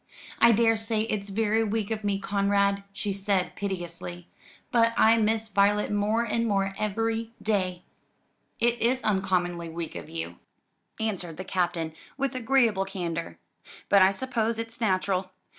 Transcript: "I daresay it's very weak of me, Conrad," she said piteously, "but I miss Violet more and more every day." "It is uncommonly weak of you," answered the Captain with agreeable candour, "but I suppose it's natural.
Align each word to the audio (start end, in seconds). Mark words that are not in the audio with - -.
"I 0.39 0.51
daresay 0.51 1.03
it's 1.11 1.29
very 1.29 1.63
weak 1.63 1.91
of 1.91 2.03
me, 2.03 2.17
Conrad," 2.17 2.83
she 2.91 3.13
said 3.13 3.55
piteously, 3.55 4.27
"but 4.71 4.95
I 4.97 5.17
miss 5.21 5.47
Violet 5.47 5.91
more 5.91 6.23
and 6.23 6.47
more 6.47 6.73
every 6.79 7.33
day." 7.39 7.83
"It 8.59 8.81
is 8.81 8.99
uncommonly 9.03 9.69
weak 9.69 9.93
of 9.93 10.09
you," 10.09 10.37
answered 10.99 11.37
the 11.37 11.43
Captain 11.45 11.93
with 12.17 12.33
agreeable 12.33 12.85
candour, 12.85 13.37
"but 13.89 14.01
I 14.01 14.09
suppose 14.09 14.57
it's 14.57 14.81
natural. 14.81 15.29